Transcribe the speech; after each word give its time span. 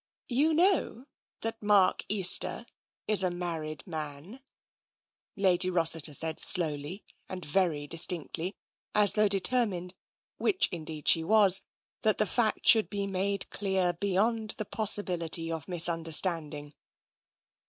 "You 0.41 0.55
know 0.55 1.05
that 1.41 1.61
Mark 1.61 2.03
Easter 2.09 2.65
is 3.07 3.21
a 3.21 3.29
married 3.29 3.85
man?" 3.85 4.39
Lady 5.45 5.69
Rossiter 5.69 6.11
said 6.15 6.39
slowly 6.39 7.03
and 7.29 7.45
very 7.45 7.85
distinctly, 7.85 8.55
as 8.95 9.11
though 9.11 9.27
determined, 9.27 9.93
which 10.37 10.69
indeed 10.71 11.07
she 11.07 11.23
was, 11.23 11.61
that 12.01 12.17
the 12.17 12.25
fact 12.25 12.65
should 12.67 12.89
be 12.89 13.05
made 13.05 13.47
clear 13.51 13.93
beyond 13.93 14.55
the 14.57 14.65
possibility 14.65 15.51
of 15.51 15.67
misunderstanding. 15.67 16.73